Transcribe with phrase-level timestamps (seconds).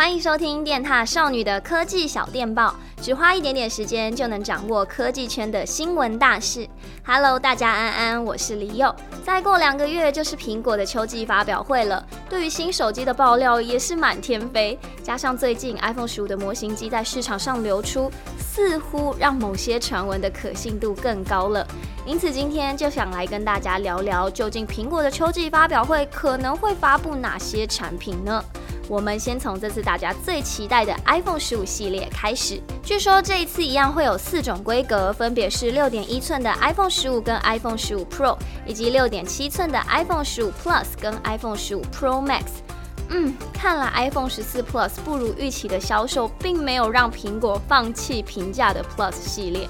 [0.00, 6.66] 欢迎收听电踏少女的科技小电报，只花一点点时间就能掌握科技圈的新闻大事。
[7.04, 8.96] Hello，大家安安，我是李佑。
[9.22, 14.78] 再过两个月就是苹果的秋季发表会了，对于新手机的爆料也是满天飞。
[15.02, 21.66] 加上最近 iPhone 15的模型机在市场上流出，似乎让某些传闻的可信度更高了。
[22.06, 28.42] 因此今天就想来跟大家聊聊，究竟苹果的秋季发表会可能会发布哪些产品呢？
[28.90, 32.60] 我们先从这次大家最期待的 iPhone 15系列开始。
[32.82, 42.42] 据说这一次一样会有四种规格，分别是六点一寸的 iPhone 15跟 iPhone 15 Pro，以及六点七寸的 iPhone 15 Plus 跟 iPhone 15 Pro Max。
[43.10, 49.68] 嗯，看来 iPhone 14 Plus 不如预期的销售，并没有让苹果放弃平价的 Plus 系列。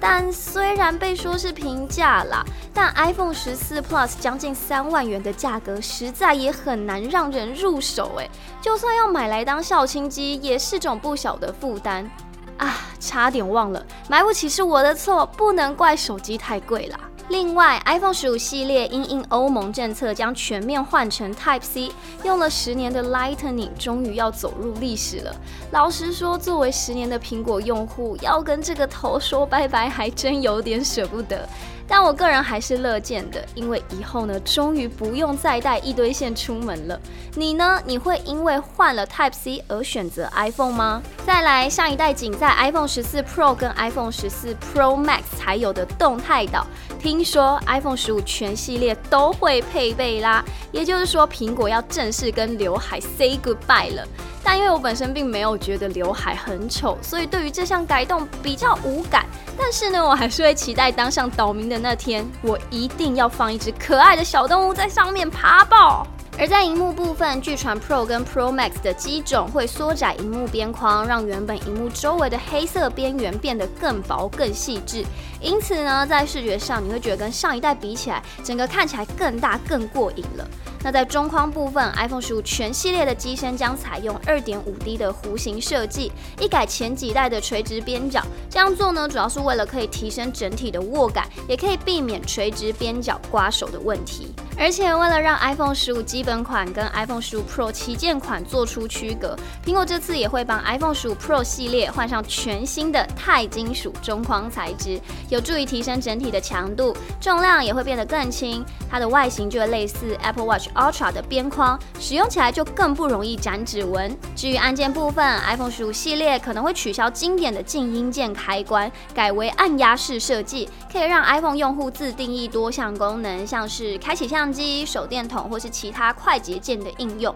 [0.00, 8.30] 但虽然被说是平价啦，但 iPhone 十四 Plus 将近三万元的价格，实在也很难让人入手诶。
[8.60, 12.08] 就算要买来当校庆机，也是种不小的负担
[12.56, 12.74] 啊！
[13.00, 16.98] 差点忘了，买不起是我的错，不能怪手机太贵啦。
[17.28, 21.92] 另外，iPhone 15系列因应欧盟政策将全面换成 Type C，
[22.24, 25.36] 用了十年的 Lightning 终于要走入历史了。
[25.70, 31.46] 老实说，作为十年的苹果用户，要跟这个头说拜拜，还真有点舍不得。
[31.90, 37.00] 但我个人还是乐见的，因为以后呢，终于不用再带一堆线出门了。
[37.34, 37.80] 你呢？
[37.86, 41.02] 你会因为换了 Type C 而选择 iPhone 吗？
[41.26, 46.66] 再来，上一代仅在 iPhone 14 Pro 跟 iPhone 14 Pro Max 才有的动态岛，
[46.98, 50.44] 听听说 iPhone 十五全系列都会配备啦。
[50.70, 54.06] 也就是说，苹果要正式跟刘海 say goodbye 了。
[54.44, 59.26] 但因为我本身并没有觉得刘海很丑，所以对于这项改动比较无感。
[59.58, 66.06] 但是呢，我还是会期待当上岛民的那天，我一定要放一只可爱的小动物在上面爬爆。
[66.40, 75.04] 而在荧幕部分，据传 Pro 跟 Pro Max 的机种会缩窄荧幕边框，让原本荧幕周围的黑色边缘变得更薄、更细致。
[75.40, 80.48] 因此呢，在视觉上你会觉得跟上一代比起来，整个看起来更大、更过瘾了。
[80.84, 88.24] 那在中框部分，iPhone 15全系列的机身将采用 2.5D 的弧形设计，一改前几代的垂直边角。
[88.48, 94.32] 这样做呢，主要是为了可以提升整体的握感，也可以避免垂直边角刮手的问题。
[94.58, 108.64] 而且为了让 iPhone 15基本款跟 iPhone 15 Pro 旗舰款做出区隔，苹果这次也会帮 iPhone 15 Pro 系列换上全新的钛金属中框材质，有助于提升整体的强度，重量也会变得更轻。
[108.90, 114.16] 它的外形就会类似 Apple Watch Ultra 的边框，使用起来就更不容易沾指纹。
[114.34, 127.34] 至于按键部分，iPhone 15系列可能会取消经典的静音键开关，改为按压式设计，可以让 iPhone 用户自定义多项功能，像是开启相机、手电筒或是其他快捷键的应用。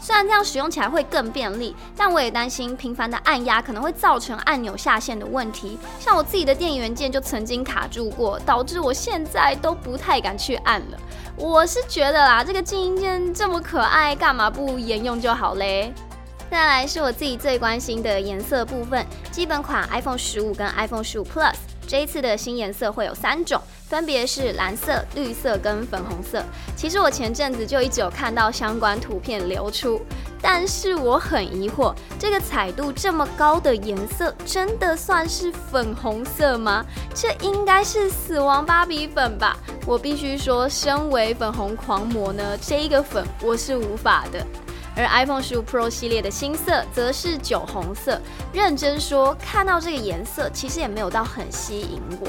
[0.00, 5.78] 虽然这样使用起来会更便利，但我也担心频繁的按压可能会造成按钮下线的问题。
[6.00, 10.98] 像我自己的电源键就曾经卡住过，导致我现在都不太敢去按了。
[11.36, 15.92] 我是觉得啦，这个静音键这么可爱，干嘛不沿用就好嘞？
[16.50, 21.54] 再来是我自己最关心的颜色部分，基本款 iPhone 15跟 iPhone 15 Plus。
[21.86, 26.42] 这一次的新颜色会有三种，分别是蓝色、绿色跟粉红色。
[26.76, 30.00] 其实我前阵子就一直有看到相关图片流出，
[30.40, 36.84] 但是我很疑惑，这个彩度这么高的颜色，真的算是粉红色吗？
[37.14, 39.56] 这应该是死亡芭比粉吧？
[39.86, 44.44] 我必须说，身为粉红狂魔呢，这一个粉我是无法的。
[44.96, 48.20] 而 iPhone 15 Pro 系列的新色则是酒红色。
[48.52, 52.28] 认真说，看到这个颜色，其实也没有到很吸引我。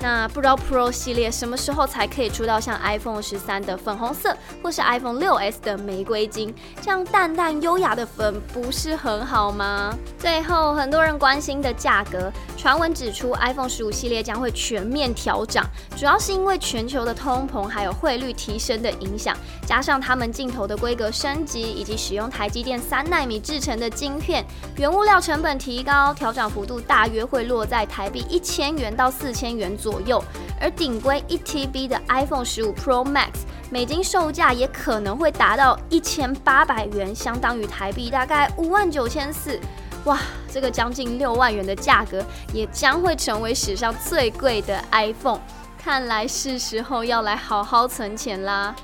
[0.00, 9.92] 那不知道 Pro 系列什么时候才可以出到像 iPhone 13的粉红色，或是 iPhone 6s 的玫瑰金，这样淡淡优雅的粉不是很好吗？
[10.18, 15.66] 最后，很多人关心的价格，传闻指出 iPhone 15系列将会全面调涨，
[15.96, 19.36] 主要是因为全球的通膨还有汇率提升的影响，
[19.66, 24.44] 加上他们镜头的规格升级，以及使用台积电三纳米制成的晶片，
[24.76, 29.87] 原物料成本提高，调涨幅度大约会落在台币一千元到四千元左右。
[29.88, 30.22] 左右，
[30.60, 33.30] 而顶规一 TB 的 iPhone 十五 Pro Max
[33.70, 39.58] 美金售价也可能会达到一千八百元，相当于台币大概五万九千四。
[40.04, 40.18] 哇，
[40.52, 45.40] 这个将近六万元的价格，也将会成为史上最贵的 iPhone。
[45.82, 48.74] 看来是时候要来好好存钱啦。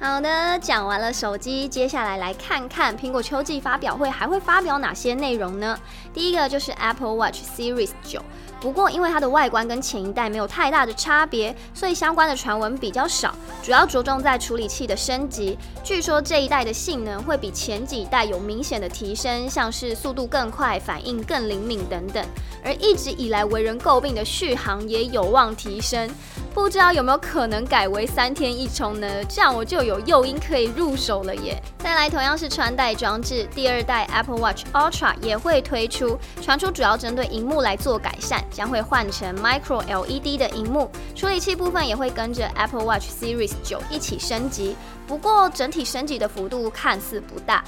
[0.00, 5.76] 好的，讲完了手机，接下来来看看苹果秋季发表会还会发表哪些内容呢？
[6.14, 8.20] 第一个就是 Apple Watch Series 9。
[8.60, 15.58] 不过，因为它的外观跟前一代没有太大的差别，所以相关的传闻比较少，主要着重在处理器的升级。
[15.82, 22.24] 据说这一代的性能会比前几代有明显的提升，像是速度更快、反应更灵敏等等。
[22.64, 26.08] 而一直以来为人诟病的续航也有望提升，
[26.58, 29.06] 不知道有没有可能改为三天一充呢？
[29.26, 31.56] 这样我就有诱因可以入手了耶。
[31.78, 38.44] 再来，同样是穿戴装置，第二代 Apple Watch Ultra 也会推出，传出主要针对荧幕来做改善。
[38.50, 44.76] 将会换成 Micro LED 的荧幕，处理器部分也会跟着 Apple Watch Series 9一起升级，
[45.06, 47.64] 不过整体升级的幅度看似不大。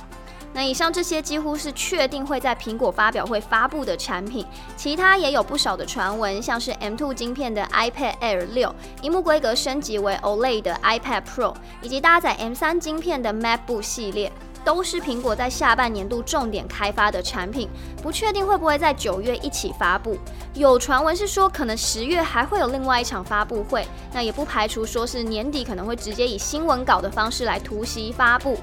[0.52, 4.44] 那以上这些几乎是确定会在苹果发表会发布的产品，
[4.76, 14.32] 其他也有不少的传闻，像是 M2 晶片的 iPad Air 6，荧幕规格升级为 OLED 的 iPad Pro，以及搭载 M3 晶片的 MacBook 系列。
[14.62, 17.66] 都是苹果在下半年度重点开发的产品，
[18.02, 20.18] 不确定会不会在九月一起发布。
[20.52, 28.58] 有传闻是说，可能十月还会有另外一场发布会，那也不排除说是年底可能会直接以新闻稿的方式来突袭发布。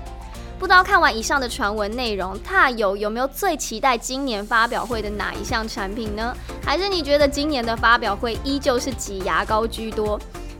[0.59, 6.35] 不知道看完以上的传闻内容，他有有没有最期待今年发表会的哪一项产品呢？
[6.65, 10.19] 还是你觉得今年的发表会依旧是挤牙膏居多？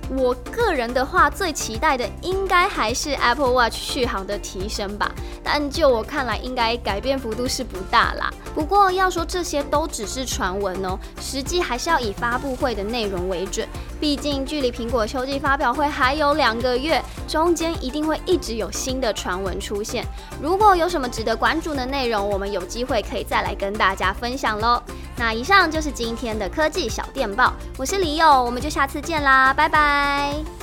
[0.09, 5.11] 我个人的话，最期待的应该还是 Apple Watch 续航的提升吧。
[5.43, 8.31] 但就我看来，应该改变幅度是不大啦。
[8.55, 13.67] 不过要说这些都只是传闻哦，实际还是要以发布会的内容为准。
[13.99, 20.05] 毕竟距离苹果秋季发表会还有两个月，中间一定会一直有新的传闻出现。
[20.41, 24.81] 如果有什么值得关注的内容，我们有机会可以再来跟大家分享喽。
[25.17, 30.56] 那以上就是今天的科技小电报，我是李友，我们就下次见啦，拜拜。